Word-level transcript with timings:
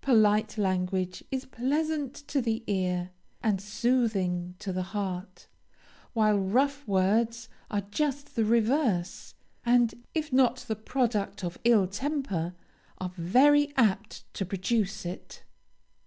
Polite 0.00 0.56
language 0.56 1.22
is 1.30 1.44
pleasant 1.44 2.14
to 2.14 2.40
the 2.40 2.64
ear, 2.66 3.10
and 3.42 3.60
soothing 3.60 4.54
to 4.58 4.72
the 4.72 4.82
heart, 4.82 5.46
while 6.14 6.38
rough 6.38 6.88
words 6.88 7.50
are 7.70 7.82
just 7.90 8.34
the 8.34 8.46
reverse; 8.46 9.34
and 9.62 10.02
if 10.14 10.32
not 10.32 10.56
the 10.68 10.74
product 10.74 11.44
of 11.44 11.58
ill 11.64 11.86
temper, 11.86 12.54
are 12.96 13.12
very 13.18 13.74
apt 13.76 14.24
to 14.32 14.46
produce 14.46 15.04
it. 15.04 15.42